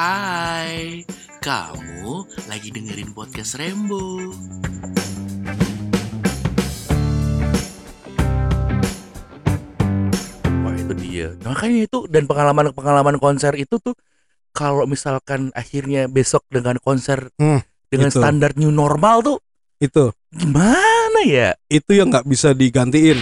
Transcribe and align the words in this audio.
Hai, 0.00 1.04
kamu 1.44 2.24
lagi 2.48 2.72
dengerin 2.72 3.12
podcast 3.12 3.60
Rembo. 3.60 4.32
Wah 10.64 10.74
itu 10.76 10.92
dia. 10.96 11.28
Makanya 11.42 11.78
itu 11.84 11.98
dan 12.08 12.24
pengalaman-pengalaman 12.24 13.16
konser 13.16 13.52
itu 13.56 13.76
tuh 13.76 13.94
kalau 14.50 14.84
misalkan 14.84 15.54
akhirnya 15.54 16.10
besok 16.10 16.44
dengan 16.50 16.76
konser 16.82 17.30
Hmm, 17.38 17.62
dengan 17.86 18.10
itu. 18.10 18.18
standar 18.18 18.52
new 18.58 18.74
normal 18.74 19.22
tuh 19.22 19.38
itu 19.80 20.12
gimana 20.28 21.20
ya? 21.24 21.56
itu 21.68 21.96
yang 21.96 22.12
nggak 22.12 22.26
bisa 22.26 22.52
digantiin 22.52 23.16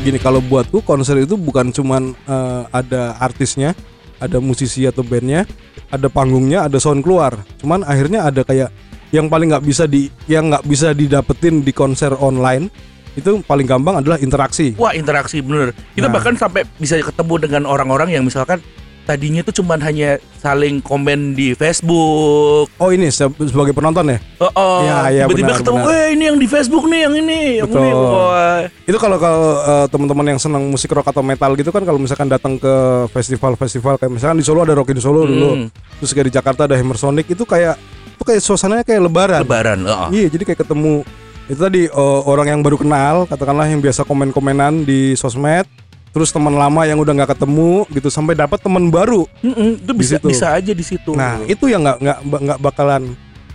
gini 0.00 0.16
kalau 0.16 0.40
buatku 0.40 0.80
konser 0.80 1.20
itu 1.20 1.36
bukan 1.36 1.68
cuman 1.76 2.16
eh, 2.16 2.62
ada 2.72 3.20
artisnya 3.20 3.76
ada 4.16 4.40
musisi 4.40 4.88
atau 4.88 5.04
bandnya 5.04 5.44
ada 5.92 6.08
panggungnya 6.08 6.64
ada 6.64 6.80
sound 6.80 7.04
keluar 7.04 7.36
cuman 7.60 7.84
akhirnya 7.84 8.24
ada 8.24 8.40
kayak 8.40 8.72
yang 9.12 9.28
paling 9.28 9.52
nggak 9.52 9.64
bisa 9.66 9.84
di 9.84 10.08
yang 10.24 10.48
nggak 10.48 10.64
bisa 10.64 10.96
didapetin 10.96 11.60
di 11.60 11.72
konser 11.76 12.16
online 12.16 12.72
itu 13.18 13.42
paling 13.44 13.66
gampang 13.66 14.00
adalah 14.00 14.16
interaksi 14.22 14.72
Wah 14.78 14.94
interaksi 14.94 15.42
bener. 15.42 15.74
Kita 15.98 16.06
Nah. 16.06 16.14
bahkan 16.14 16.38
sampai 16.38 16.62
bisa 16.78 16.94
ketemu 17.02 17.34
dengan 17.42 17.62
orang-orang 17.66 18.14
yang 18.14 18.22
misalkan 18.22 18.62
tadinya 19.10 19.42
tuh 19.42 19.50
cuman 19.52 19.78
hanya 19.80 20.10
saling 20.36 20.78
komen 20.78 21.34
di 21.34 21.50
Facebook. 21.52 22.70
oh 22.72 22.88
ini 22.88 23.10
se- 23.10 23.26
sebagai 23.26 23.70
penonton 23.70 24.06
ya 24.06 24.18
Oh, 24.38 24.46
oh. 24.48 24.78
Iya, 24.80 24.98
iya, 25.10 25.22
tiba-tiba 25.26 25.46
benar, 25.48 25.58
ketemu, 25.60 25.78
eh 25.90 26.06
ini 26.10 26.24
yang 26.24 26.38
di 26.38 26.46
Facebook 26.46 26.84
nih, 26.84 27.00
yang 27.02 27.14
ini, 27.16 27.40
yang 27.58 27.66
Betul. 27.66 27.82
ini. 27.82 27.90
Wah. 27.92 28.60
itu 28.64 28.96
kalau 28.96 29.16
kalau 29.16 29.42
eh, 29.60 29.86
teman-teman 29.86 30.26
yang 30.28 30.38
senang 30.38 30.62
musik 30.64 30.88
rock 30.88 31.06
atau 31.06 31.20
metal 31.20 31.50
gitu 31.54 31.68
kan 31.68 31.82
kalau 31.82 31.98
misalkan 31.98 32.26
datang 32.26 32.54
ke 32.54 32.74
festival-festival 33.10 33.96
kayak 33.96 34.12
misalkan 34.12 34.38
di 34.38 34.44
Solo 34.44 34.62
ada 34.62 34.72
Rock 34.72 34.90
in 34.90 34.98
Solo 34.98 35.22
dulu 35.22 35.50
Hmm, 35.52 35.66
terus 35.98 36.10
kayak 36.10 36.26
di 36.26 36.34
Jakarta 36.34 36.64
ada 36.64 36.74
Hammer 36.74 36.94
Sonic 36.94 37.26
itu 37.26 37.42
kayak 37.42 37.74
itu 38.12 38.22
kayak 38.22 38.40
suasananya 38.40 38.84
kayak 38.84 39.02
lebaran 39.02 39.42
Lebaran. 39.42 39.78
oh, 39.82 39.90
oh. 39.90 40.08
iya 40.10 40.28
jadi 40.28 40.44
kayak 40.44 40.60
ketemu 40.62 41.02
itu 41.46 41.58
tadi 41.58 41.82
eh, 41.84 42.20
orang 42.24 42.46
yang 42.48 42.60
baru 42.60 42.76
kenal 42.76 43.26
katakanlah 43.26 43.66
yang 43.66 43.80
biasa 43.80 44.04
komen-komenan 44.04 44.82
di 44.82 45.12
sosmed 45.14 45.66
terus 46.10 46.28
teman 46.28 46.50
lama 46.50 46.82
yang 46.82 46.98
udah 46.98 47.14
nggak 47.14 47.30
ketemu 47.32 47.86
gitu 47.88 48.08
sampai 48.08 48.34
dapat 48.34 48.58
teman 48.58 48.88
baru 48.88 49.30
Mm-mm, 49.40 49.78
itu 49.78 49.92
Di 49.92 49.96
bisa 49.96 50.16
situ. 50.16 50.26
bisa 50.28 50.46
aja 50.50 50.72
di 50.72 50.82
situ. 50.82 51.12
nah 51.12 51.38
itu 51.44 51.66
yang 51.66 51.80
nggak 51.80 51.98
nggak 51.98 52.18
nggak 52.40 52.58
bakalan 52.60 53.02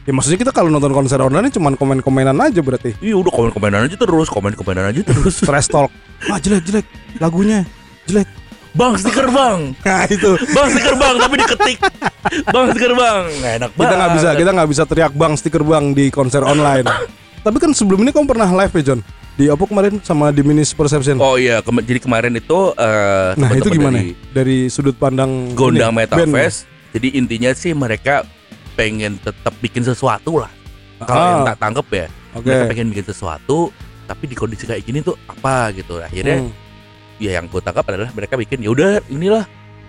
ya 0.01 0.11
maksudnya 0.11 0.39
kita 0.39 0.51
kalau 0.51 0.69
nonton 0.69 0.91
konser 0.91 1.17
online 1.17 1.49
cuman 1.49 1.73
komen-komenan 1.73 2.37
aja 2.37 2.59
berarti 2.59 2.95
Iya 2.99 3.17
udah 3.17 3.27
komen-komenan 3.29 3.85
aja 3.85 3.95
terus, 3.95 4.27
komen-komenan 4.27 4.87
aja 4.87 5.01
terus. 5.01 5.41
trash 5.47 5.67
talk 5.67 5.91
ah 6.25 6.37
jelek 6.37 6.63
jelek 6.63 6.85
lagunya 7.17 7.67
jelek 8.05 8.29
bang 8.71 8.91
stiker 8.93 9.27
bang, 9.27 9.71
nah 9.81 10.03
itu 10.05 10.35
bang 10.51 10.67
stiker 10.67 10.95
bang, 10.95 11.15
tapi 11.15 11.35
diketik. 11.39 11.77
Bang 12.45 12.65
stiker 12.69 12.91
bang, 12.91 13.21
nggak 13.33 13.53
enak 13.55 13.69
banget. 13.71 13.79
kita 13.79 13.95
nggak 13.95 14.11
bisa 14.11 14.29
kita 14.35 14.51
nggak 14.51 14.69
bisa 14.69 14.83
teriak 14.83 15.13
bang 15.15 15.33
stiker 15.33 15.63
bang 15.63 15.85
di 15.91 16.05
konser 16.11 16.43
online 16.43 16.83
tapi 17.39 17.55
kan 17.55 17.71
sebelum 17.71 18.03
ini 18.03 18.11
kamu 18.11 18.27
pernah 18.27 18.51
live 18.51 18.75
ya 18.75 18.83
John 18.85 18.99
di 19.35 19.45
apa 19.45 19.61
kemarin 19.61 19.99
sama 19.99 20.31
Diminished 20.31 20.73
Perception 20.73 21.19
Oh 21.19 21.35
iya, 21.35 21.59
kema- 21.59 21.83
jadi 21.83 21.99
kemarin 21.99 22.33
itu 22.33 22.71
eh, 22.73 23.29
nah 23.35 23.49
itu 23.51 23.67
gimana 23.69 23.99
dari 23.99 24.07
dari 24.31 24.57
sudut 24.67 24.95
pandang 24.95 25.51
Gondang 25.51 25.91
ini, 25.91 25.99
Metal 26.01 26.17
band? 26.17 26.31
Fest. 26.33 26.63
Jadi 26.91 27.07
intinya 27.13 27.51
sih 27.51 27.71
mereka 27.71 28.23
pengen 28.73 29.19
tetap 29.19 29.51
bikin 29.59 29.83
sesuatu 29.83 30.39
lah. 30.39 30.51
Kalau 30.97 31.19
Ah. 31.19 31.31
yang 31.33 31.43
tak 31.45 31.59
tangkep 31.59 31.87
ya, 31.89 32.07
oke 32.31 32.47
mereka 32.47 32.65
pengen 32.69 32.87
bikin 32.89 33.05
sesuatu, 33.05 33.57
tapi 34.05 34.23
di 34.25 34.33
kondisi 34.33 34.63
kayak 34.63 34.79
gini 34.81 34.99
tuh 34.99 35.19
apa 35.25 35.75
gitu. 35.75 35.99
Akhirnya 35.99 36.39
Hmm. 36.39 36.51
ya 37.17 37.35
yang 37.35 37.45
gue 37.45 37.59
tangkap 37.59 37.83
adalah 37.85 38.07
mereka 38.09 38.35
bikin 38.35 38.59
ya 38.59 38.71
udah 38.71 39.03
inilah 39.09 39.43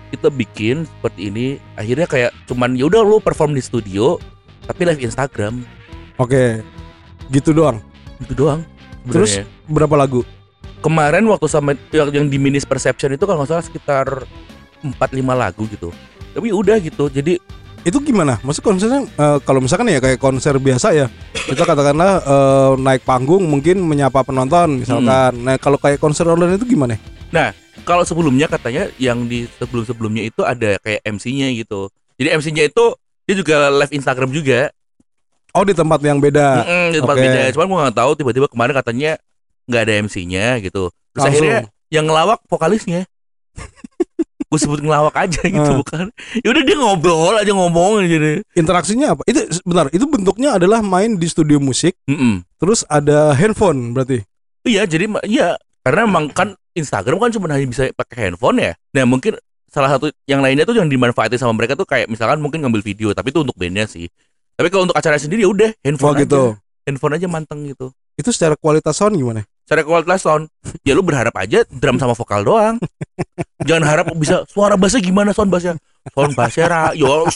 kita 0.09 0.27
bikin 0.27 0.83
seperti 0.83 1.31
ini. 1.31 1.47
Akhirnya 1.73 2.03
kayak 2.05 2.35
cuman 2.43 2.75
ya 2.75 2.83
udah 2.85 2.99
lu 2.99 3.19
perform 3.19 3.51
di 3.51 3.63
studio, 3.63 4.19
tapi 4.63 4.83
live 4.83 4.99
Instagram 5.01 5.63
oke 6.17 6.59
gitu 7.29 7.51
doang 7.51 7.79
itu 8.19 8.35
doang. 8.35 8.67
Terus? 9.11 9.41
sebenarnya. 9.41 9.71
berapa 9.71 9.95
lagu 9.95 10.21
kemarin 10.81 11.25
waktu 11.25 11.47
sama 11.49 11.73
yang, 11.89 12.09
yang 12.13 12.25
di 12.29 12.37
Minis 12.37 12.63
Perception 12.63 13.11
itu 13.15 13.25
kalau 13.25 13.43
nggak 13.43 13.49
salah 13.49 13.65
sekitar 13.65 14.05
4-5 14.85 14.93
lagu 15.33 15.63
gitu. 15.67 15.89
Tapi 16.37 16.53
udah 16.53 16.77
gitu. 16.77 17.09
Jadi 17.09 17.41
itu 17.81 17.97
gimana 18.03 18.35
maksud 18.43 18.61
konsernya 18.61 19.07
eh, 19.07 19.39
kalau 19.47 19.63
misalkan 19.63 19.87
ya 19.87 20.03
kayak 20.03 20.19
konser 20.19 20.59
biasa 20.59 20.91
ya 20.91 21.07
kita 21.47 21.63
katakanlah 21.63 22.19
eh, 22.19 22.71
naik 22.83 23.07
panggung 23.07 23.47
mungkin 23.47 23.79
menyapa 23.79 24.27
penonton 24.27 24.83
misalkan 24.83 25.31
Hmm. 25.31 25.45
nah 25.47 25.55
kalau 25.55 25.79
kayak 25.79 25.95
konser 25.95 26.27
online 26.27 26.59
itu 26.59 26.67
gimana 26.67 26.99
kalau 27.87 28.03
sebelumnya 28.03 28.51
katanya 28.51 28.91
yang 28.99 29.31
di 29.31 29.47
sebelum-sebelumnya 29.55 30.27
itu 30.27 30.43
ada 30.43 30.75
kayak 30.83 31.07
MC-nya 31.07 31.55
gitu. 31.55 31.87
Jadi 32.19 32.35
MC-nya 32.35 32.63
itu 32.67 32.85
dia 33.23 33.35
juga 33.39 33.71
live 33.71 33.95
Instagram 33.95 34.29
juga. 34.35 34.71
Oh 35.57 35.65
di 35.65 35.73
tempat 35.73 35.99
yang 35.99 36.17
beda 36.17 36.47
Mm-mm, 36.61 36.85
di 36.93 36.97
tempat 36.97 37.15
oke. 37.15 37.23
beda. 37.23 37.39
Cuman 37.51 37.65
gua 37.67 37.79
nggak 37.83 37.97
tahu 37.97 38.11
tiba-tiba 38.13 38.47
kemarin 38.47 38.73
katanya 38.73 39.11
nggak 39.65 39.81
ada 39.83 39.93
MC-nya 39.99 40.45
gitu. 40.61 40.83
Terus 41.11 41.17
Langsung. 41.17 41.33
akhirnya 41.33 41.57
yang 41.89 42.05
ngelawak 42.05 42.39
vokalisnya. 42.45 43.01
gue 44.47 44.55
sebut 44.55 44.79
ngelawak 44.79 45.11
aja 45.13 45.43
gitu 45.43 45.59
Ah. 45.59 45.75
bukan. 45.75 46.05
Ya 46.39 46.47
udah 46.47 46.63
dia 46.63 46.77
ngobrol 46.77 47.35
aja 47.35 47.51
ngomong 47.51 47.99
aja 47.99 48.15
deh. 48.15 48.37
interaksinya 48.53 49.11
apa 49.11 49.21
itu 49.27 49.43
benar 49.61 49.91
itu 49.91 50.07
bentuknya 50.07 50.55
adalah 50.55 50.79
main 50.79 51.19
di 51.19 51.27
studio 51.27 51.59
musik 51.59 51.99
Mm-mm. 52.07 52.47
terus 52.55 52.87
ada 52.87 53.35
handphone 53.35 53.91
berarti 53.91 54.23
Iya, 54.63 54.83
jadi 54.83 55.07
iya 55.23 55.55
karena 55.79 56.03
emang 56.03 56.27
kan 56.29 56.51
Instagram 56.71 57.19
kan 57.19 57.31
cuma 57.31 57.47
hanya 57.47 57.63
bisa 57.63 57.87
pakai 57.91 58.27
handphone 58.27 58.59
ya. 58.61 58.71
Nah 58.91 59.03
mungkin 59.03 59.35
salah 59.65 59.87
satu 59.89 60.11
yang 60.23 60.39
lainnya 60.39 60.63
tuh 60.63 60.75
yang 60.75 60.87
dimanfaatin 60.87 61.35
sama 61.35 61.51
mereka 61.51 61.73
tuh 61.73 61.83
kayak 61.83 62.07
misalkan 62.07 62.37
mungkin 62.37 62.59
ngambil 62.59 62.79
video, 62.79 63.11
tapi 63.11 63.31
itu 63.31 63.39
untuk 63.41 63.55
bandnya 63.55 63.83
sih. 63.83 64.07
Tapi 64.57 64.67
kalau 64.73 64.89
untuk 64.89 64.97
acara 64.97 65.21
sendiri 65.21 65.45
ya 65.45 65.49
udah 65.53 65.69
oh 65.69 65.85
handphone 65.85 66.17
gitu 66.17 66.41
aja, 66.57 66.85
handphone 66.89 67.13
aja 67.13 67.27
manteng 67.29 67.61
gitu. 67.69 67.93
itu 68.17 68.33
secara 68.33 68.57
kualitas 68.57 68.97
sound 68.97 69.13
gimana 69.13 69.45
Secara 69.61 69.85
kualitas 69.85 70.25
sound, 70.25 70.49
ya 70.81 70.97
lu 70.97 71.05
berharap 71.05 71.35
aja 71.37 71.61
drum 71.67 71.99
sama 71.99 72.15
vokal 72.15 72.41
doang. 72.41 72.79
Jangan 73.67 73.83
harap 73.83 74.05
bisa 74.15 74.47
suara 74.47 74.79
bassnya 74.79 75.03
gimana 75.03 75.35
sound 75.35 75.51
bassnya. 75.51 75.77
Sound 76.15 76.33
bassnya 76.33 76.65
ra, 76.71 76.81
yo, 76.95 77.27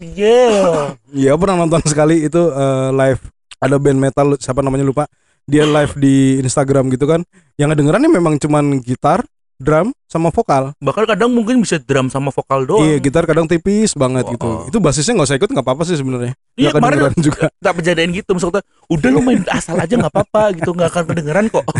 yeah. 0.00 0.96
Iya 1.12 1.36
pernah 1.38 1.60
nonton 1.60 1.84
sekali 1.86 2.24
itu 2.26 2.40
eh, 2.40 2.88
live 2.90 3.22
ada 3.60 3.76
band 3.78 4.00
metal 4.00 4.26
siapa 4.40 4.60
namanya 4.64 4.84
lupa 4.84 5.04
dia 5.44 5.68
live 5.68 5.92
di 6.00 6.40
Instagram 6.40 6.88
gitu 6.92 7.04
kan 7.04 7.20
yang 7.60 7.68
ngedengerannya 7.72 8.10
memang 8.10 8.40
cuman 8.40 8.80
gitar 8.80 9.24
drum 9.56 9.90
sama 10.04 10.28
vokal. 10.28 10.74
Bahkan 10.76 11.04
kadang 11.06 11.30
mungkin 11.30 11.60
bisa 11.60 11.78
drum 11.78 12.06
sama 12.06 12.28
vokal 12.28 12.64
doang. 12.64 12.82
iya 12.82 12.98
gitar 12.98 13.22
kadang 13.22 13.44
tipis 13.44 13.94
banget 13.94 14.26
Oh, 14.26 14.32
gitu. 14.32 14.46
Oh. 14.46 14.60
itu 14.64 14.78
basisnya 14.78 15.14
nggak 15.14 15.26
usah 15.26 15.38
ikut 15.38 15.50
nggak 15.50 15.64
apa-apa 15.64 15.82
sih 15.84 15.94
sebenarnya. 15.94 16.34
Iya, 16.54 16.68
Nggak 16.68 16.74
kemarin 16.76 16.98
juga. 17.18 17.44
tak 17.56 17.72
berjadain 17.74 18.10
gitu 18.10 18.30
maksudnya 18.30 18.62
udah 18.86 19.08
lu 19.08 19.20
main 19.20 19.40
asal 19.48 19.74
aja 19.74 19.94
nggak 19.94 20.10
apa-apa 20.10 20.42
gitu. 20.54 20.70
Nggak 20.70 20.88
akan 20.90 21.04
kedengeran 21.06 21.44
kok. 21.48 21.64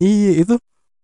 Iya 0.00 0.32
itu. 0.40 0.54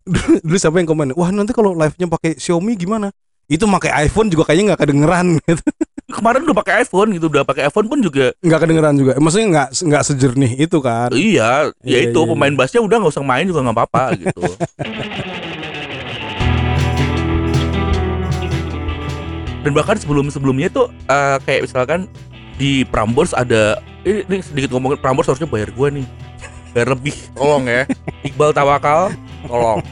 Dulu 0.41 0.57
siapa 0.57 0.79
yang 0.79 0.87
komen 0.87 1.13
wah 1.13 1.29
nanti 1.29 1.51
kalau 1.51 1.75
live-nya 1.75 2.07
pakai 2.09 2.33
Xiaomi 2.35 2.73
gimana? 2.73 3.13
Itu 3.45 3.69
pakai 3.69 4.07
iPhone 4.07 4.27
juga 4.27 4.43
kayaknya 4.43 4.73
nggak 4.73 4.81
kedengeran 4.81 5.27
gitu 5.39 5.61
kemarin 6.07 6.39
udah 6.41 6.55
pakai 6.55 6.87
iPhone 6.87 7.11
gitu 7.11 7.27
udah 7.27 7.43
pakai 7.43 7.67
iPhone 7.67 7.91
pun 7.91 7.99
juga 7.99 8.31
nggak 8.39 8.59
kedengeran 8.63 8.95
juga. 8.95 9.13
Maksudnya 9.19 9.47
nggak 9.51 9.67
nggak 9.83 10.03
sejernih 10.03 10.51
itu 10.57 10.77
kan? 10.79 11.11
Iya 11.11 11.75
ya 11.83 11.97
Iya, 11.99 11.99
itu 12.07 12.19
iya, 12.19 12.29
pemain 12.31 12.55
bassnya 12.55 12.79
udah 12.79 12.95
nggak 12.97 13.11
usah 13.11 13.25
main 13.25 13.43
juga 13.43 13.59
nggak 13.59 13.75
apa-apa 13.75 14.03
gitu. 14.23 14.41
Dan 19.61 19.71
bahkan 19.75 19.99
sebelum 19.99 20.31
sebelumnya 20.31 20.71
tuh 20.71 20.87
eh, 21.11 21.37
kayak 21.43 21.67
misalkan 21.67 22.07
di 22.55 22.87
Prambors 22.87 23.35
ada 23.35 23.75
ini, 24.07 24.23
ini 24.25 24.35
sedikit 24.39 24.71
ngomongin 24.71 25.03
Prambors 25.03 25.27
harusnya 25.27 25.49
bayar 25.49 25.75
gua 25.75 25.91
nih. 25.91 26.07
Bayar 26.71 26.95
lebih. 26.95 27.15
Tolong 27.35 27.67
ya. 27.67 27.83
Iqbal 28.23 28.55
Tawakal 28.55 29.11
tolong. 29.43 29.83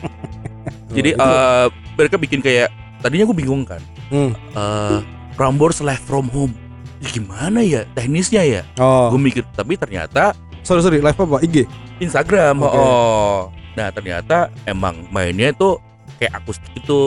Jadi 0.96 1.12
itu- 1.12 1.20
eh, 1.20 1.68
mereka 2.00 2.16
bikin 2.16 2.40
kayak 2.40 2.72
tadinya 3.04 3.28
gue 3.28 3.36
bingung 3.36 3.68
kan. 3.68 3.84
Hmm. 4.08 4.32
eh 4.32 5.00
Prambors 5.36 5.84
live 5.84 6.02
from 6.02 6.32
home. 6.32 6.56
Ya 7.04 7.12
gimana 7.12 7.60
ya 7.60 7.84
teknisnya 7.92 8.42
ya? 8.42 8.62
Oh. 8.80 9.12
Gue 9.12 9.20
mikir 9.22 9.44
tapi 9.52 9.76
ternyata 9.76 10.32
sorry 10.64 10.80
sorry 10.80 11.04
live 11.04 11.14
apa 11.14 11.44
IG 11.44 11.68
Instagram 12.00 12.64
Oke. 12.64 12.72
oh. 12.74 13.40
Nah 13.76 13.92
ternyata 13.92 14.48
emang 14.64 15.04
mainnya 15.12 15.52
itu 15.52 15.76
kayak 16.16 16.40
akustik 16.40 16.72
itu 16.74 17.02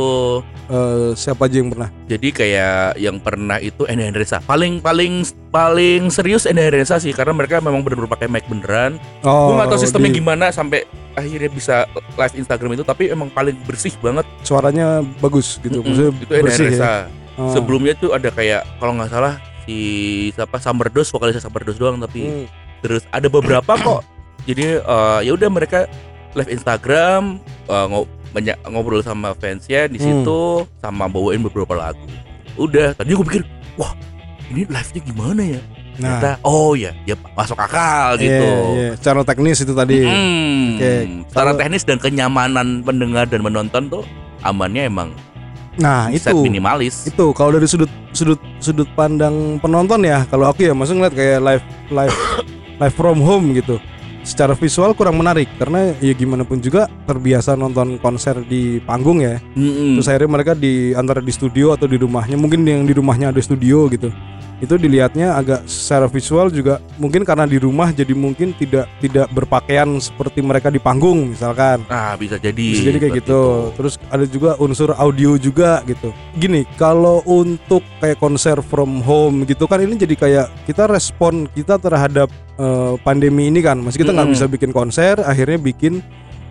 Eh, 0.69 1.17
siapa 1.17 1.49
aja 1.49 1.65
yang 1.65 1.73
pernah? 1.73 1.89
Jadi 2.05 2.29
kayak 2.29 3.01
yang 3.01 3.17
pernah 3.17 3.57
itu 3.57 3.89
Enda 3.89 4.05
Hendresa 4.05 4.37
paling 4.39 4.85
paling 4.85 5.25
paling 5.49 6.13
serius 6.13 6.45
Enda 6.45 6.61
Hendresa 6.61 7.01
sih 7.01 7.17
karena 7.17 7.33
mereka 7.33 7.57
memang 7.59 7.81
benar-benar 7.81 8.13
pakai 8.13 8.29
mic 8.29 8.45
beneran. 8.45 9.01
Oh 9.25 9.49
gue 9.49 9.55
nggak 9.57 9.73
tahu 9.73 9.81
sistemnya 9.81 10.13
di- 10.13 10.21
gimana 10.21 10.53
sampai 10.53 10.85
akhirnya 11.17 11.49
bisa 11.49 11.89
live 12.15 12.37
Instagram 12.37 12.77
itu 12.77 12.85
tapi 12.85 13.09
emang 13.09 13.33
paling 13.33 13.57
bersih 13.65 13.97
banget. 13.99 14.29
Suaranya 14.45 15.01
bagus 15.25 15.57
gitu 15.59 15.81
Mm-mm, 15.81 15.89
maksudnya 15.89 16.13
itu 16.21 16.33
Enda 16.37 16.53
ya 16.77 16.93
Oh. 17.39 17.49
sebelumnya 17.49 17.95
tuh 17.95 18.11
ada 18.11 18.29
kayak 18.29 18.67
kalau 18.77 18.93
nggak 18.93 19.09
salah 19.09 19.39
si 19.63 19.79
siapa 20.33 20.59
Summerdos 20.59 21.07
vokalisnya 21.09 21.39
Summerdos 21.41 21.77
doang 21.77 21.97
tapi 21.97 22.27
Hmm. 22.27 22.47
terus 22.81 23.07
ada 23.09 23.27
beberapa 23.27 23.73
kok 23.75 24.03
jadi 24.43 24.79
eh, 24.79 25.19
ya 25.23 25.33
udah 25.33 25.47
mereka 25.47 25.87
live 26.33 26.51
Instagram 26.51 27.39
eh, 27.65 27.87
ngo- 27.87 28.07
banyak 28.29 28.59
ngobrol 28.67 29.01
sama 29.01 29.33
fansnya 29.33 29.87
di 29.87 29.97
Hmm. 29.97 30.27
situ 30.27 30.41
sama 30.77 31.07
bawain 31.07 31.41
beberapa 31.41 31.73
lagu 31.73 32.03
udah 32.57 32.91
tadi 32.93 33.13
gue 33.13 33.25
pikir 33.25 33.43
wah 33.75 33.95
ini 34.49 34.67
live 34.67 34.91
nya 34.91 35.03
gimana 35.05 35.43
ya 35.49 35.63
Nah, 35.99 36.15
ternyata 36.15 36.31
oh 36.43 36.75
ya 36.75 36.95
ya 37.03 37.19
masuk 37.33 37.55
akal 37.57 38.15
gitu 38.17 38.31
Iya, 38.31 38.55
iya. 38.71 38.91
Secara 38.95 39.21
teknis 39.25 39.59
itu 39.59 39.75
tadi. 39.75 39.99
Hmm, 40.01 40.75
Oke, 40.75 40.95
secara 41.27 41.51
teknis 41.53 41.83
dan 41.83 41.99
kenyamanan 41.99 42.83
pendengar 42.83 43.27
dan 43.27 43.43
menonton 43.43 43.87
tuh 43.89 44.07
amannya 44.41 44.87
emang 44.87 45.11
Nah, 45.79 46.11
set 46.19 46.35
itu. 46.35 46.43
minimalis 46.43 47.07
Itu 47.07 47.31
kalau 47.33 47.55
dari 47.55 47.71
sudut 47.71 47.91
sudut 48.11 48.41
sudut 48.59 48.89
pandang 48.99 49.63
penonton 49.63 50.03
ya, 50.03 50.27
kalau 50.27 50.51
aku 50.51 50.67
ya 50.67 50.75
maksudnya 50.75 51.07
ngeliat 51.07 51.15
kayak 51.15 51.41
live 51.41 51.65
live 51.95 52.17
live 52.83 52.95
from 52.99 53.19
home 53.23 53.55
gitu. 53.55 53.79
Secara 54.27 54.53
visual 54.53 54.93
kurang 54.93 55.17
menarik 55.17 55.49
karena 55.57 55.95
ya 56.05 56.13
gimana 56.13 56.45
pun 56.45 56.61
juga 56.61 56.91
terbiasa 57.09 57.57
nonton 57.57 57.97
konser 57.97 58.45
di 58.45 58.77
panggung 58.85 59.25
ya. 59.25 59.41
Mm-mm. 59.57 59.97
Terus 59.97 60.09
akhirnya 60.11 60.31
mereka 60.35 60.53
di 60.53 60.93
antara 60.93 61.25
di 61.25 61.33
studio 61.33 61.73
atau 61.73 61.89
di 61.89 61.97
rumahnya, 61.97 62.37
mungkin 62.37 62.61
yang 62.67 62.85
di 62.85 62.93
rumahnya 62.93 63.33
ada 63.33 63.41
studio 63.41 63.89
gitu. 63.89 64.13
Itu 64.59 64.75
dilihatnya 64.75 65.39
agak 65.39 65.71
secara 65.71 66.11
visual 66.11 66.51
juga 66.51 66.83
mungkin 66.99 67.23
karena 67.23 67.47
di 67.47 67.63
rumah 67.63 67.95
jadi 67.95 68.11
mungkin 68.11 68.51
tidak 68.59 68.91
tidak 68.99 69.31
berpakaian 69.31 69.87
seperti 70.03 70.43
mereka 70.43 70.67
di 70.69 70.83
panggung 70.83 71.31
misalkan. 71.31 71.87
nah 71.87 72.19
bisa 72.19 72.37
jadi 72.43 72.59
Bisa 72.75 72.83
jadi 72.91 72.99
kayak 72.99 73.15
gitu. 73.23 73.43
itu. 73.71 73.77
Terus 73.79 73.95
ada 74.11 74.25
juga 74.27 74.51
unsur 74.59 74.95
audio 74.99 75.39
juga 75.39 75.83
gitu. 75.87 76.11
Gini, 76.35 76.67
kalau 76.75 77.23
untuk 77.23 77.87
kayak 78.03 78.19
konser 78.19 78.59
from 78.61 78.99
home 79.03 79.47
gitu 79.47 79.71
kan 79.71 79.79
ini 79.79 79.95
jadi 79.95 80.15
kayak 80.19 80.47
kita 80.67 80.91
respon 80.91 81.47
kita 81.55 81.79
terhadap 81.79 82.27
eh, 82.59 82.95
pandemi 83.07 83.47
ini 83.47 83.63
kan. 83.63 83.79
Masih 83.79 84.03
kita 84.03 84.11
nggak 84.11 84.27
Mm-mm. 84.27 84.43
bisa 84.43 84.51
bikin 84.51 84.71
konser, 84.75 85.23
akhirnya 85.23 85.59
bikin 85.63 86.03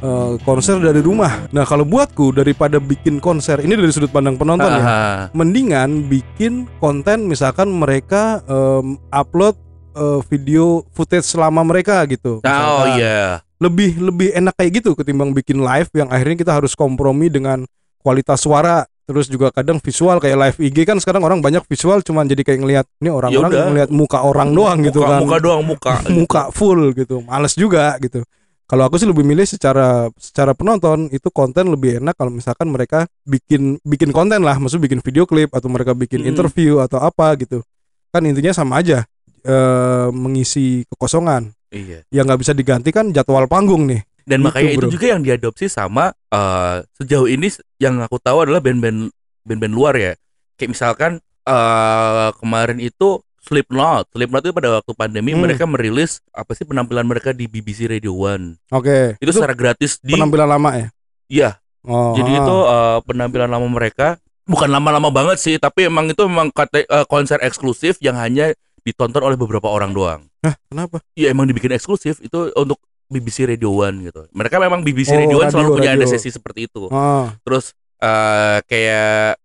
eh, 0.02 0.34
konser 0.46 0.78
dari 0.82 1.02
rumah. 1.02 1.50
Nah, 1.50 1.64
kalau 1.66 1.86
buatku 1.86 2.36
daripada 2.36 2.78
bikin 2.78 3.22
konser 3.22 3.62
ini 3.62 3.78
dari 3.78 3.92
sudut 3.94 4.12
pandang 4.12 4.36
penonton 4.36 4.70
ya. 4.70 4.82
Aha. 4.82 5.02
Mendingan 5.34 6.06
bikin 6.08 6.70
konten 6.82 7.30
misalkan 7.30 7.70
mereka 7.72 8.42
em, 8.46 8.98
upload 9.10 9.58
eh, 9.98 10.20
video 10.30 10.86
footage 10.94 11.26
selama 11.26 11.62
mereka 11.66 12.02
gitu. 12.10 12.42
oh 12.42 12.46
Misalkan 12.46 13.00
iya 13.00 13.48
lebih 13.58 13.98
lebih 13.98 14.30
enak 14.38 14.54
kayak 14.54 14.72
gitu 14.82 14.94
ketimbang 14.94 15.34
bikin 15.34 15.58
live 15.58 15.90
yang 15.98 16.10
akhirnya 16.14 16.38
kita 16.38 16.54
harus 16.54 16.78
kompromi 16.78 17.28
dengan 17.34 17.66
kualitas 18.06 18.46
suara 18.46 18.86
terus 19.08 19.32
juga 19.32 19.50
kadang 19.50 19.80
visual 19.82 20.20
kayak 20.22 20.38
live 20.38 20.58
IG 20.62 20.78
kan 20.86 21.00
sekarang 21.02 21.24
orang 21.26 21.40
banyak 21.42 21.64
visual 21.66 22.04
cuman 22.04 22.28
jadi 22.28 22.44
kayak 22.44 22.60
ngelihat 22.60 22.86
ini 23.02 23.10
orang-orang 23.10 23.52
ngelihat 23.74 23.90
muka 23.90 24.20
orang 24.20 24.52
doang 24.54 24.78
gitu 24.84 25.00
muka, 25.02 25.10
kan 25.10 25.20
muka 25.24 25.38
doang 25.42 25.64
muka 25.64 25.94
muka 26.20 26.42
full 26.54 26.92
gitu 26.94 27.24
males 27.26 27.56
juga 27.58 27.98
gitu 28.04 28.22
kalau 28.68 28.84
aku 28.84 29.00
sih 29.00 29.08
lebih 29.08 29.24
milih 29.24 29.48
secara 29.48 30.12
secara 30.20 30.52
penonton 30.52 31.08
itu 31.10 31.32
konten 31.32 31.72
lebih 31.72 32.04
enak 32.04 32.14
kalau 32.14 32.30
misalkan 32.30 32.68
mereka 32.68 33.08
bikin 33.24 33.80
bikin 33.82 34.12
konten 34.12 34.44
lah. 34.44 34.60
Maksud 34.60 34.78
bikin 34.78 35.00
video 35.00 35.24
klip 35.24 35.56
atau 35.56 35.72
mereka 35.72 35.96
bikin 35.96 36.22
Hmm. 36.22 36.30
interview 36.30 36.84
atau 36.84 37.00
apa 37.00 37.32
gitu. 37.40 37.64
Kan 38.12 38.28
intinya 38.28 38.52
sama 38.52 38.84
aja 38.84 39.08
eh, 39.42 40.08
mengisi 40.12 40.84
kekosongan. 40.92 41.48
Iya. 41.72 42.04
Yang 42.12 42.24
nggak 42.28 42.42
bisa 42.44 42.52
diganti 42.52 42.90
kan 42.92 43.16
jadwal 43.16 43.48
panggung 43.48 43.88
nih. 43.88 44.04
Dan 44.28 44.44
Gitu, 44.44 44.48
makanya 44.52 44.72
itu 44.76 44.80
bro. 44.84 44.92
juga 44.92 45.06
yang 45.16 45.22
diadopsi 45.24 45.72
sama 45.72 46.12
eh, 46.12 46.84
sejauh 47.00 47.32
ini 47.32 47.48
yang 47.80 48.04
aku 48.04 48.20
tahu 48.20 48.44
adalah 48.44 48.60
band-band 48.60 49.08
band-band 49.48 49.72
luar 49.72 49.96
ya. 49.96 50.14
Kayak 50.60 50.76
misalkan 50.76 51.12
eh 51.48 52.30
kemarin 52.36 52.84
itu 52.84 53.24
Slipknot 53.48 54.12
Slipknot 54.12 54.44
itu 54.44 54.52
pada 54.52 54.70
waktu 54.76 54.92
pandemi 54.92 55.32
Hmm. 55.32 55.42
mereka 55.42 55.64
merilis 55.64 56.20
apa 56.30 56.52
sih 56.52 56.64
penampilan 56.64 57.04
mereka 57.04 57.32
di 57.32 57.48
BBC 57.48 57.88
Radio 57.88 58.12
One 58.14 58.60
Oke. 58.70 59.16
itu, 59.18 59.32
secara 59.32 59.56
gratis 59.56 59.98
di 59.98 60.14
penampilan 60.14 60.48
lama 60.48 60.70
ya? 60.76 60.88
iya 61.28 61.52
Oh. 61.82 62.12
Jadi 62.14 62.36
itu 62.36 62.56
uh, 62.68 63.00
penampilan 63.02 63.48
lama 63.48 63.64
mereka 63.64 64.20
bukan 64.44 64.68
lama-lama 64.68 65.08
banget 65.08 65.40
sih, 65.40 65.56
tapi 65.56 65.88
emang 65.88 66.12
itu 66.12 66.20
memang 66.20 66.52
kate- 66.52 66.84
uh, 66.86 67.08
konser 67.08 67.40
eksklusif 67.40 67.96
yang 68.00 68.20
hanya 68.20 68.52
ditonton 68.84 69.24
oleh 69.24 69.36
beberapa 69.36 69.72
orang 69.72 69.96
doang. 69.96 70.28
Hah, 70.44 70.60
kenapa? 70.68 71.00
Iya 71.14 71.32
emang 71.32 71.48
dibikin 71.48 71.72
eksklusif 71.72 72.20
itu 72.20 72.52
untuk 72.52 72.84
BBC 73.08 73.48
Radio 73.48 73.72
One 73.72 74.04
gitu. 74.04 74.28
Mereka 74.32 74.60
memang 74.60 74.84
Oh, 74.84 74.86
BBC 74.86 75.16
Radio 75.16 75.40
One 75.40 75.48
selalu 75.48 75.64
radio, 75.66 75.78
punya 75.80 75.90
ada 75.90 76.04
radio. 76.04 76.12
sesi 76.12 76.28
seperti 76.28 76.68
itu. 76.68 76.92
Oh. 76.92 77.32
Terus 77.48 77.72
uh, 78.04 78.60
kayak 78.68 79.40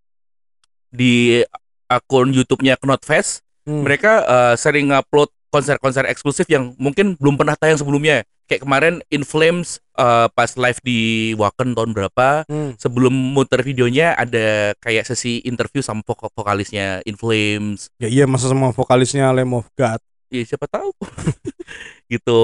di 0.90 1.46
akun 1.86 2.32
YouTube-nya 2.32 2.74
Knotfest, 2.76 3.46
Hmm. 3.62 3.82
mereka 3.82 4.12
uh, 4.22 4.54
sering 4.54 4.90
ngupload 4.90 5.30
konser-konser 5.48 6.02
eksklusif 6.04 6.48
yang 6.48 6.72
mungkin 6.76 7.14
belum 7.14 7.36
pernah 7.36 7.54
tayang 7.54 7.76
sebelumnya. 7.76 8.24
Kayak 8.42 8.62
kemarin 8.62 8.94
In 9.08 9.22
Flames 9.22 9.78
uh, 9.94 10.26
pas 10.28 10.50
live 10.50 10.80
di 10.82 11.00
Wacken 11.34 11.72
tahun 11.72 11.92
berapa, 11.92 12.42
Hmm. 12.44 12.74
sebelum 12.74 13.12
muter 13.12 13.60
videonya 13.60 14.12
ada 14.12 14.72
kayak 14.78 15.04
sesi 15.04 15.40
interview 15.42 15.78
sama 15.78 16.02
vok- 16.02 16.32
vokalisnya 16.32 17.00
In 17.04 17.14
Flames. 17.14 17.92
Ya 17.96 18.08
iya 18.08 18.24
masa 18.24 18.48
sama 18.48 18.70
vokalisnya 18.70 19.30
Lamb 19.30 19.54
of 19.54 19.68
God. 19.72 20.00
Ya 20.28 20.42
siapa 20.42 20.66
tahu. 20.66 20.90
gitu. 22.12 22.40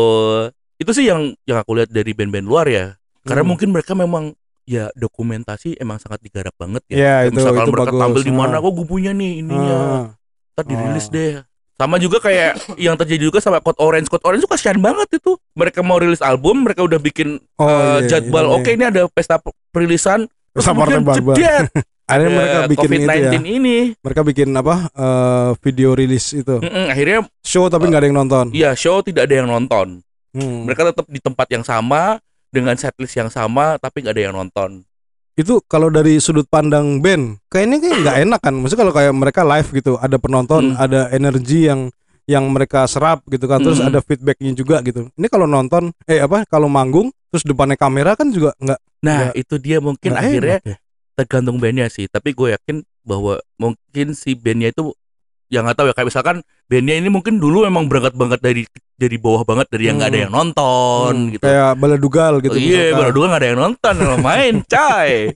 Itu 0.79 0.91
sih 0.93 1.09
yang 1.09 1.35
yang 1.45 1.59
aku 1.59 1.75
lihat 1.75 1.91
dari 1.91 2.13
band-band 2.13 2.47
luar 2.47 2.67
ya. 2.69 2.95
Karena 3.27 3.43
Hmm. 3.43 3.51
mungkin 3.51 3.69
mereka 3.75 3.93
memang 3.93 4.33
ya 4.65 4.93
dokumentasi 4.95 5.77
emang 5.77 5.97
sangat 5.97 6.21
digarap 6.21 6.53
banget 6.55 6.85
ya. 6.87 6.97
Ya, 6.97 7.15
itu 7.27 7.41
misalkan 7.41 7.65
itu 7.65 7.73
mereka 7.73 7.89
bagus. 7.91 8.01
tampil 8.05 8.23
di 8.23 8.33
mana, 8.33 8.61
kok 8.61 8.73
gue 8.73 8.87
punya 8.87 9.11
nih 9.11 9.33
ininya. 9.41 9.77
Ah. 9.77 10.07
Ntar 10.59 10.67
dirilis 10.67 11.07
Oh. 11.07 11.15
deh. 11.15 11.33
Sama 11.79 11.95
juga 11.97 12.19
kayak 12.19 12.59
yang 12.83 12.99
terjadi 12.99 13.23
juga 13.25 13.39
sama 13.39 13.63
Code 13.63 13.79
Orange. 13.79 14.11
Code 14.11 14.27
Orange 14.27 14.43
tuh 14.43 14.51
kasihan 14.51 14.75
banget 14.77 15.07
itu. 15.15 15.39
Mereka 15.55 15.81
mau 15.81 15.97
rilis 15.97 16.19
album, 16.19 16.67
mereka 16.67 16.83
udah 16.83 16.99
bikin 16.99 17.39
Oh, 17.55 17.65
eh, 17.65 18.03
iya, 18.03 18.19
jadwal. 18.19 18.51
ini. 18.51 18.55
Oke, 18.57 18.71
ini 18.75 18.85
ada 18.85 19.07
pesta 19.07 19.39
perilisan. 19.71 20.27
Terus 20.51 20.65
Pesta 20.65 20.75
kemudian 20.75 21.03
jedet, 21.07 21.71
Akhirnya 22.09 22.27
ada 22.27 22.35
mereka 22.35 22.59
bikin 22.67 22.89
itu 22.89 23.05
COVID-19 23.05 23.15
ya. 23.21 23.31
ini. 23.47 23.79
Mereka 23.95 24.21
bikin 24.25 24.49
apa? 24.51 24.75
eh, 24.91 25.51
video 25.61 25.95
rilis 25.95 26.33
itu. 26.33 26.57
Mm-mm, 26.59 26.89
akhirnya 26.89 27.19
Show 27.41 27.69
tapi 27.69 27.87
nggak 27.87 28.01
ada 28.01 28.09
yang 28.09 28.19
nonton. 28.19 28.45
ya 28.51 28.71
show 28.75 28.99
tidak 28.99 29.29
ada 29.29 29.35
yang 29.37 29.47
nonton. 29.47 30.01
Hmm. 30.33 30.65
Mereka 30.65 30.83
tetap 30.89 31.07
di 31.07 31.21
tempat 31.21 31.47
yang 31.47 31.63
sama 31.63 32.19
dengan 32.49 32.75
setlist 32.75 33.13
yang 33.13 33.29
sama 33.29 33.77
tapi 33.77 34.03
nggak 34.03 34.17
ada 34.17 34.23
yang 34.25 34.35
nonton. 34.35 34.88
Itu 35.39 35.63
kalau 35.65 35.87
dari 35.87 36.19
sudut 36.19 36.45
pandang 36.45 36.99
band, 36.99 37.39
kayaknya 37.47 37.79
kayak 37.79 37.97
nggak 38.03 38.17
enak 38.27 38.41
kan. 38.43 38.55
Maksudnya 38.59 38.83
kalau 38.83 38.95
kayak 38.95 39.15
mereka 39.15 39.41
live 39.47 39.69
gitu, 39.71 39.93
ada 39.97 40.17
penonton, 40.19 40.75
Hmm. 40.75 40.77
ada 40.77 41.07
energi 41.11 41.71
yang 41.71 41.95
yang 42.27 42.45
mereka 42.51 42.85
serap 42.85 43.23
gitu 43.25 43.47
kan. 43.47 43.63
Terus 43.63 43.79
Hmm. 43.79 43.89
ada 43.89 44.03
feedbacknya 44.03 44.53
juga 44.53 44.83
gitu. 44.83 45.07
Ini 45.15 45.27
kalau 45.31 45.47
nonton, 45.47 45.95
eh 46.05 46.19
apa? 46.19 46.43
Kalau 46.45 46.67
manggung, 46.67 47.09
terus 47.31 47.47
depannya 47.47 47.79
kamera 47.79 48.13
kan 48.13 48.29
juga 48.29 48.53
nggak 48.59 48.81
Nah, 48.99 49.31
Nggak- 49.31 49.37
itu 49.39 49.55
dia 49.63 49.79
mungkin 49.79 50.11
akhirnya 50.11 50.59
enak 50.59 50.67
ya. 50.67 50.77
tergantung 51.15 51.63
bandnya 51.63 51.87
sih. 51.87 52.11
Tapi 52.11 52.35
gue 52.35 52.51
yakin 52.51 52.83
bahwa 53.07 53.39
mungkin 53.55 54.11
si 54.11 54.35
bandnya 54.35 54.75
itu 54.75 54.91
yang 55.49 55.63
nggak 55.65 55.79
tahu 55.79 55.87
ya 55.87 55.95
kayak 55.95 56.11
misalkan 56.11 56.37
bandnya 56.67 56.99
ini 56.99 57.07
mungkin 57.07 57.39
dulu 57.39 57.63
memang 57.63 57.87
berangkat 57.87 58.19
banget 58.19 58.43
dari 58.43 58.67
dari 58.99 59.15
bawah 59.15 59.47
banget 59.47 59.71
dari 59.71 59.87
yang 59.87 59.97
nggak 59.97 60.11
ada 60.11 60.19
Hmm. 60.19 60.25
yang 60.27 60.35
nonton 60.35 61.13
Hmm, 61.15 61.31
gitu. 61.31 61.45
Kayak 61.47 61.71
baladugal 61.79 62.33
gitu. 62.43 62.53
Oh, 62.53 62.59
iya, 62.59 62.91
dulu 63.09 63.25
nggak 63.25 63.41
ada 63.41 63.49
yang 63.49 63.61
nonton 63.61 63.95
main, 64.27 64.55
cai. 64.67 65.31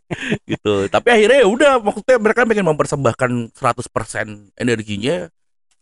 gitu. 0.44 0.90
Tapi 0.90 1.08
akhirnya 1.08 1.38
ya 1.40 1.48
udah, 1.48 1.72
maksudnya 1.78 2.18
mereka 2.18 2.42
pengen 2.42 2.66
mempersembahkan 2.66 3.30
100% 3.54 4.50
energinya 4.56 5.30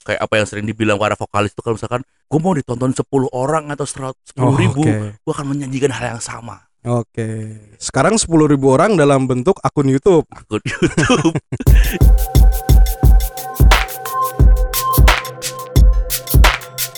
kayak 0.01 0.17
apa 0.19 0.35
yang 0.35 0.47
sering 0.47 0.65
dibilang 0.65 0.97
para 0.97 1.13
vokalis 1.13 1.51
itu 1.51 1.61
kalau 1.61 1.77
misalkan 1.77 2.01
gue 2.01 2.39
mau 2.39 2.53
ditonton 2.53 2.93
10 2.93 3.05
orang 3.31 3.69
atau 3.69 3.85
100 3.85 4.13
Oh, 4.39 4.53
10 4.53 4.61
ribu, 4.61 4.81
Oke. 4.81 5.17
gue 5.17 5.33
akan 5.33 5.47
menjanjikan 5.47 5.91
hal 5.91 6.17
yang 6.17 6.23
sama. 6.23 6.69
Oke. 6.81 7.61
Sekarang 7.77 8.17
10.000 8.17 8.29
ribu 8.47 8.73
orang 8.73 8.97
dalam 8.97 9.25
bentuk 9.25 9.61
akun 9.61 9.85
YouTube. 9.87 10.25
Akun 10.29 10.61
YouTube. 10.69 11.37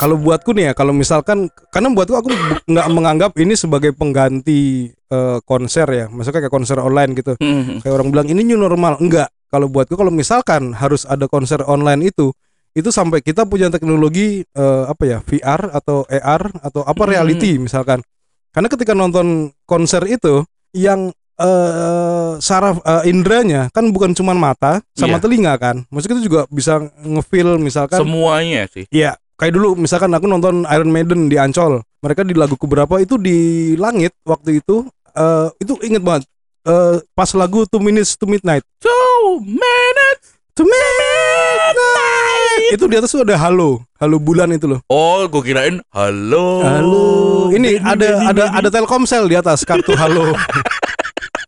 Kalau 0.02 0.18
buatku 0.18 0.50
nih 0.50 0.64
ya, 0.66 0.73
kalau 0.75 0.90
misalkan 0.90 1.47
karena 1.71 1.88
buatku 1.88 2.14
aku 2.18 2.28
nggak 2.66 2.88
menganggap 2.90 3.32
ini 3.38 3.54
sebagai 3.54 3.94
pengganti 3.94 4.90
eh, 4.90 5.38
konser 5.47 5.87
ya. 5.87 6.06
Maksudnya 6.11 6.42
kayak 6.42 6.50
konser 6.50 6.82
online 6.82 7.14
gitu. 7.14 7.38
Hmm. 7.38 7.78
Kayak 7.78 7.94
orang 8.02 8.09
bilang 8.11 8.26
ini 8.26 8.42
new 8.42 8.59
normal. 8.59 8.99
Enggak. 8.99 9.30
Kalau 9.47 9.71
buatku 9.71 9.94
kalau 9.94 10.11
misalkan 10.11 10.75
harus 10.75 11.06
ada 11.06 11.30
konser 11.30 11.62
online 11.62 12.11
itu 12.11 12.35
itu 12.73 12.88
sampai 12.88 13.21
kita 13.21 13.44
punya 13.44 13.68
teknologi 13.68 14.42
eh, 14.42 14.85
apa 14.88 15.02
ya 15.04 15.18
VR 15.21 15.71
atau 15.71 16.02
AR 16.09 16.50
atau 16.59 16.82
apa 16.82 17.02
Hmm. 17.04 17.11
reality 17.14 17.61
misalkan. 17.62 18.02
Karena 18.50 18.66
ketika 18.66 18.92
nonton 18.92 19.54
konser 19.64 20.02
itu 20.11 20.42
yang 20.75 21.12
eh 21.37 22.32
saraf 22.38 22.80
eh, 22.80 23.09
indranya 23.09 23.68
kan 23.73 23.88
bukan 23.88 24.12
cuma 24.12 24.32
mata 24.32 24.80
sama 24.92 25.16
Iya. 25.16 25.23
telinga 25.23 25.54
kan. 25.56 25.76
Maksudnya 25.88 26.16
itu 26.16 26.25
juga 26.26 26.40
bisa 26.49 26.80
ngefeel 27.02 27.56
misalkan 27.56 28.00
Semuanya 28.00 28.64
sih. 28.68 28.85
Iya, 28.88 29.16
kayak 29.43 29.59
dulu 29.59 29.75
misalkan 29.75 30.15
aku 30.15 30.31
nonton 30.31 30.63
Iron 30.71 30.95
Maiden 30.95 31.27
di 31.27 31.35
Ancol, 31.35 31.83
mereka 31.99 32.23
di 32.23 32.31
lagu 32.31 32.55
keberapa 32.55 33.03
itu 33.03 33.19
di 33.19 33.75
langit 33.75 34.15
waktu 34.23 34.63
itu 34.63 34.87
eh 35.19 35.51
itu 35.59 35.75
inget 35.83 35.99
banget. 35.99 36.31
Eh 36.63 37.03
pas 37.11 37.27
lagu 37.35 37.67
Two 37.67 37.83
Minutes 37.83 38.15
to 38.15 38.31
Midnight. 38.31 38.63
Two 38.79 39.43
minutes 39.43 40.39
To 40.53 40.63
Midnight. 40.63 41.75
itu 42.77 42.85
di 42.85 42.97
atas 43.01 43.11
tuh 43.11 43.25
ada 43.25 43.35
halo, 43.41 43.83
halo 43.97 44.17
bulan 44.21 44.53
itu 44.53 44.69
loh. 44.69 44.81
Oh, 44.93 45.25
gue 45.25 45.43
kirain 45.43 45.81
halo. 45.91 46.61
Halo. 46.61 47.05
Ini 47.51 47.81
ada 47.81 48.31
ada 48.31 48.45
ada 48.61 48.69
Telkomsel 48.69 49.27
di 49.27 49.35
atas 49.35 49.65
kartu 49.65 49.97
halo. 49.97 50.37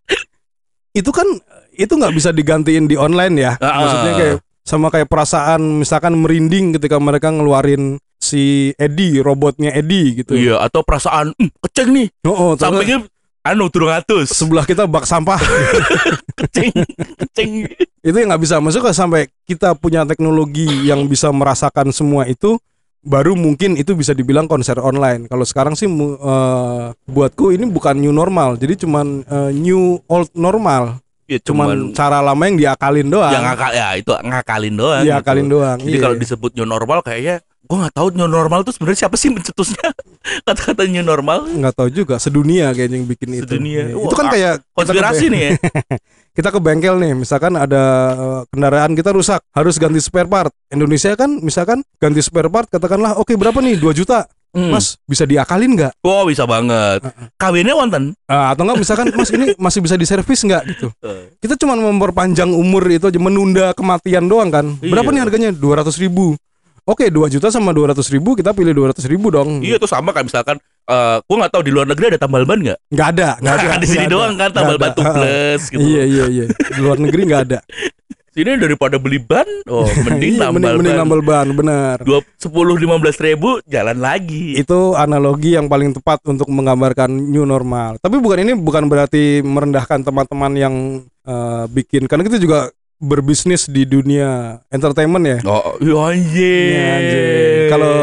itu 0.99 1.11
kan 1.13 1.29
itu 1.77 1.93
nggak 1.93 2.17
bisa 2.17 2.33
digantiin 2.33 2.89
di 2.89 2.97
online 2.97 3.35
ya. 3.39 3.53
Ah, 3.61 3.69
ah. 3.69 3.77
Maksudnya 3.85 4.13
kayak 4.17 4.37
sama 4.65 4.89
kayak 4.89 5.13
perasaan 5.13 5.61
misalkan 5.79 6.17
merinding 6.17 6.73
ketika 6.75 6.97
mereka 6.97 7.29
ngeluarin 7.29 8.01
si 8.17 8.73
Eddie, 8.81 9.21
robotnya 9.21 9.69
Eddie 9.77 10.25
gitu. 10.25 10.33
Iya, 10.33 10.65
atau 10.65 10.81
perasaan 10.81 11.37
"Hmm, 11.37 11.53
keceng 11.61 11.93
nih. 11.93 12.09
Oh, 12.25 12.33
oh, 12.33 12.51
Sampingnya 12.57 13.05
anu 13.45 13.69
turun 13.69 13.93
atus. 13.93 14.33
sebelah 14.33 14.65
kita 14.65 14.89
bak 14.89 15.05
sampah. 15.05 15.37
Keceng, 16.41 16.73
keceng. 17.21 17.69
itu 18.03 18.17
yang 18.17 18.29
nggak 18.33 18.43
bisa 18.43 18.59
masuk 18.59 18.89
sampai 18.91 19.31
kita 19.47 19.77
punya 19.79 20.03
teknologi 20.03 20.67
yang 20.83 21.07
bisa 21.07 21.31
merasakan 21.31 21.95
semua 21.95 22.27
itu 22.27 22.59
baru 23.05 23.37
mungkin 23.37 23.77
itu 23.77 23.93
bisa 23.93 24.17
dibilang 24.17 24.49
konser 24.49 24.81
online. 24.81 25.29
Kalau 25.29 25.45
sekarang 25.45 25.77
sih 25.77 25.87
eh, 25.87 26.85
buatku 27.07 27.53
ini 27.53 27.69
bukan 27.69 28.01
new 28.01 28.11
normal, 28.11 28.57
jadi 28.57 28.81
cuman 28.81 29.23
eh, 29.23 29.51
new 29.53 30.01
old 30.09 30.33
normal. 30.35 31.04
Ya 31.25 31.39
Cuman, 31.41 31.67
cuman, 31.73 31.97
cara 31.97 32.21
lama 32.21 32.43
yang 32.45 32.57
diakalin 32.61 33.09
doang. 33.09 33.33
yang 33.33 33.45
ngakal 33.49 33.73
ya 33.73 33.89
itu 33.97 34.13
ngakalin 34.13 34.75
doang. 34.77 35.03
diakalin 35.09 35.47
gitu. 35.49 35.55
doang. 35.57 35.79
Jadi 35.81 35.97
iya. 35.97 36.03
kalau 36.05 36.17
disebut 36.21 36.51
new 36.57 36.69
normal 36.69 36.99
kayaknya 37.01 37.37
gue 37.65 37.77
nggak 37.81 37.97
tahu 37.97 38.13
new 38.13 38.29
normal 38.29 38.61
itu 38.61 38.77
sebenarnya 38.77 39.09
siapa 39.09 39.17
sih 39.17 39.33
mencetusnya 39.33 39.89
kata-kata 40.47 40.85
new 40.85 41.01
normal 41.01 41.49
nggak 41.49 41.73
tahu 41.73 41.89
juga 41.89 42.21
sedunia 42.21 42.77
kayaknya 42.77 43.01
yang 43.01 43.09
bikin 43.09 43.29
itu. 43.41 43.49
Sedunia. 43.49 43.89
Iya. 43.89 44.05
Itu 44.05 44.15
kan 44.15 44.27
kayak 44.29 44.55
ke 44.61 44.73
konspirasi 44.77 45.25
nih 45.33 45.41
ya 45.41 45.51
kita 46.35 46.51
ke 46.51 46.59
bengkel 46.59 46.99
nih, 46.99 47.15
misalkan 47.15 47.55
ada 47.55 47.83
eh, 48.19 48.41
kendaraan 48.51 48.93
kita 48.99 49.15
rusak, 49.15 49.41
harus 49.55 49.79
ganti 49.79 50.03
spare 50.03 50.27
part. 50.27 50.51
Indonesia 50.67 51.15
kan 51.15 51.39
misalkan 51.39 51.87
ganti 52.03 52.21
spare 52.21 52.51
part 52.51 52.67
katakanlah 52.67 53.15
oke 53.23 53.31
berapa 53.39 53.55
nih 53.63 53.79
2 53.79 53.95
juta. 53.95 54.27
Hmm. 54.55 54.71
Mas 54.71 54.95
bisa 55.03 55.27
diakalin 55.27 55.75
nggak? 55.75 55.93
Wah 55.99 56.23
bisa 56.23 56.47
banget 56.47 57.03
kawinnya 57.35 57.75
wonten 57.75 58.15
Ah, 58.25 58.55
atau 58.55 58.63
enggak 58.63 58.79
misalkan 58.81 59.11
Mas 59.11 59.29
ini 59.29 59.51
masih 59.57 59.83
bisa 59.83 59.95
diservis 59.95 60.41
nggak 60.41 60.63
gitu. 60.71 60.95
Kita 61.37 61.55
cuma 61.57 61.75
memperpanjang 61.75 62.49
umur 62.49 62.87
itu 62.87 63.05
aja 63.05 63.19
menunda 63.19 63.67
kematian 63.73 64.25
doang 64.25 64.49
kan. 64.49 64.79
Berapa 64.79 65.05
Iya. 65.05 65.13
nih 65.13 65.23
harganya? 65.23 65.51
200 65.51 65.99
ribu. 65.99 66.39
Oke 66.85 67.09
2 67.09 67.27
juta 67.29 67.49
sama 67.49 67.73
200 67.73 68.07
ribu 68.09 68.33
kita 68.33 68.53
pilih 68.53 68.71
200 68.73 69.03
ribu 69.05 69.29
dong. 69.29 69.59
iya 69.59 69.75
tuh 69.75 69.89
sama 69.89 70.13
kayak 70.13 70.29
misalkan 70.29 70.57
eh 70.85 71.17
gue 71.19 71.35
nggak 71.35 71.49
tahu 71.49 71.63
di 71.65 71.73
luar 71.73 71.89
negeri 71.89 72.13
ada 72.13 72.21
tambal 72.21 72.45
ban 72.45 72.61
nggak 72.61 72.77
Nggak 72.93 73.09
ada, 73.11 73.29
nggak 73.41 73.55
ada. 73.59 73.69
Di 73.75 73.87
sini 73.89 73.99
nggak 74.05 74.13
doang 74.13 74.35
kan 74.37 74.51
tambal 74.53 74.77
nggak 74.77 74.83
ban 74.85 74.93
tubeless 74.93 75.63
gitu 75.67 75.81
Iya 75.81 76.03
iya 76.05 76.25
iya. 76.29 76.45
Di 76.53 76.79
luar 76.79 77.01
negeri 77.01 77.23
nggak 77.25 77.43
ada. 77.43 77.59
sini 78.35 78.59
daripada 78.59 78.99
beli 78.99 79.23
ban 79.23 79.47
oh 79.71 79.87
mending 80.11 80.35
Iya, 80.35 80.51
nambal 80.51 80.59
mending, 80.59 80.75
mending 80.75 80.91
ban 80.91 81.01
nambal 81.07 81.23
ban, 81.23 81.47
benar. 81.55 81.97
dua 82.03 82.19
sepuluh 82.35 82.75
lima 82.75 82.99
belas 82.99 83.15
ribu 83.23 83.63
jalan 83.71 83.95
lagi 84.03 84.59
Itu 84.59 84.99
analogi 84.99 85.55
yang 85.55 85.71
paling 85.71 85.95
tepat 85.95 86.19
untuk 86.27 86.51
menggambarkan 86.51 87.09
new 87.09 87.47
normal. 87.47 87.97
Tapi 88.03 88.19
bukan 88.19 88.43
ini 88.43 88.53
bukan 88.59 88.91
berarti 88.91 89.41
merendahkan 89.47 90.03
teman-teman 90.03 90.53
yang 90.59 90.75
eh, 91.23 91.65
bikin 91.71 92.11
karena 92.11 92.27
kita 92.27 92.43
juga 92.43 92.75
berbisnis 93.05 93.69
di 93.69 93.85
dunia 93.85 94.59
entertainment 94.67 95.23
ya. 95.23 95.39
oh 95.45 95.77
iya 95.79 95.95
anjing 96.09 96.71
Iya, 96.73 96.85
anjing. 96.91 97.25
Kalau 97.65 97.97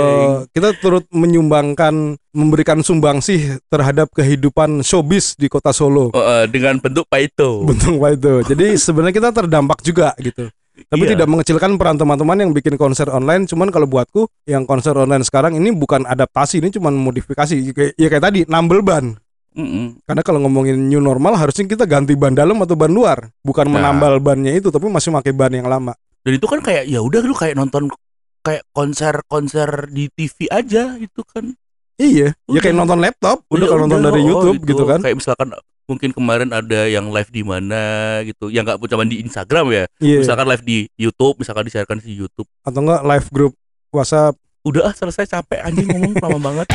kita 0.47 0.69
turut 0.77 1.05
menyumbangkan 1.11 1.93
memberikan 2.31 2.79
sumbangsih 2.79 3.59
terhadap 3.67 4.07
kehidupan 4.11 4.81
showbiz 4.81 5.35
di 5.35 5.45
kota 5.45 5.69
Solo. 5.71 6.09
Oh, 6.09 6.17
eh, 6.17 6.45
dengan 6.45 6.77
bentuk 6.77 7.05
paito 7.05 7.61
Bentuk 7.67 7.97
apa 7.97 8.13
itu. 8.13 8.33
Jadi 8.47 8.65
sebenarnya 8.75 9.15
kita 9.15 9.29
terdampak 9.31 9.81
juga 9.81 10.13
gitu. 10.17 10.47
Tapi 10.81 11.03
Iya. 11.03 11.13
tidak 11.13 11.27
mengecilkan 11.29 11.77
peran 11.77 11.93
teman-teman 11.93 12.37
yang 12.39 12.51
bikin 12.51 12.73
konser 12.73 13.05
online. 13.07 13.45
Cuman 13.45 13.69
kalau 13.69 13.85
buatku 13.85 14.25
yang 14.45 14.65
konser 14.65 14.95
online 14.95 15.21
sekarang 15.21 15.53
ini 15.53 15.69
bukan 15.69 16.01
adaptasi, 16.03 16.57
ini 16.57 16.73
cuman 16.73 16.95
modifikasi. 16.95 17.53
Kayak- 17.69 17.93
Ya 17.95 18.07
kayak 18.09 18.23
tadi 18.23 18.39
nambel 18.49 18.81
ban. 18.81 19.13
Mm-mm. 19.53 19.99
Karena 20.01 20.21
kalau 20.21 20.39
ngomongin 20.39 20.79
new 20.81 20.97
normal 20.97 21.35
harusnya 21.35 21.65
kita 21.65 21.83
ganti 21.83 22.13
ban 22.13 22.31
dalam 22.31 22.55
atau 22.57 22.73
ban 22.73 22.87
luar, 22.87 23.29
bukan 23.39 23.65
Nah. 23.65 23.83
menambal 23.83 24.17
bannya 24.17 24.53
itu, 24.53 24.67
tapi 24.67 24.87
masih 24.87 25.11
pakai 25.11 25.31
ban 25.31 25.51
yang 25.51 25.65
lama. 25.65 25.91
dan 26.21 26.31
itu 26.31 26.45
kan 26.45 26.59
kayak 26.59 26.85
ya 26.85 26.99
udah 26.99 27.19
lu 27.19 27.33
kayak 27.33 27.53
nonton 27.53 27.89
kayak 28.39 28.61
konser-konser 28.71 29.67
di 29.87 30.05
TV 30.07 30.45
aja 30.47 30.93
itu 30.95 31.21
kan 31.25 31.57
Iya, 31.95 32.31
ya 32.31 32.37
Udah. 32.47 32.61
kayak 32.61 32.75
nonton 32.75 32.99
laptop, 32.99 33.37
udah 33.47 33.57
Ya 33.59 33.69
kalau 33.69 33.81
nonton 33.83 33.99
udah, 33.99 34.07
dari 34.07 34.21
oh, 34.21 34.27
YouTube 34.27 34.59
gitu 34.63 34.83
kan. 34.85 34.99
kayak 34.99 35.17
misalkan 35.17 35.49
mungkin 35.83 36.09
kemarin 36.11 36.49
ada 36.49 36.85
yang 36.85 37.09
live 37.09 37.27
di 37.27 37.41
mana 37.41 37.81
gitu 38.23 38.47
yang 38.47 38.63
nggak 38.63 38.79
cuma 38.79 39.03
di 39.03 39.19
Instagram 39.19 39.65
ya 39.71 39.85
Iya. 39.97 40.17
misalkan 40.21 40.45
live 40.47 40.63
di 40.63 40.77
YouTube 40.95 41.35
misalkan 41.35 41.65
disiarkan 41.65 41.97
di 41.99 42.13
YouTube 42.15 42.47
atau 42.61 42.79
enggak 42.79 43.01
live 43.03 43.27
group 43.27 43.53
WhatsApp 43.89 44.33
udah 44.61 44.87
ah 44.87 44.93
selesai 44.93 45.25
capek 45.27 45.59
anjing 45.59 45.89
ngomong 45.89 46.15
lama 46.15 46.39
banget 46.47 46.67